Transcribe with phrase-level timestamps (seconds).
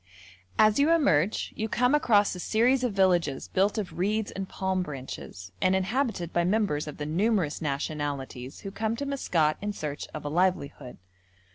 [0.57, 4.81] As you emerge you come across a series of villages built of reeds and palm
[4.81, 10.07] branches, and inhabited by members of the numerous nationalities who come to Maskat in search
[10.11, 10.97] of a livelihood.